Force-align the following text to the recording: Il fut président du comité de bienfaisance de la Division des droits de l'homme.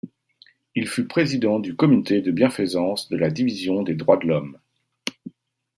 Il 0.73 0.87
fut 0.87 1.05
président 1.05 1.59
du 1.59 1.75
comité 1.75 2.21
de 2.23 2.31
bienfaisance 2.31 3.07
de 3.09 3.17
la 3.17 3.29
Division 3.29 3.83
des 3.83 3.93
droits 3.93 4.17
de 4.17 4.25
l'homme. 4.25 4.57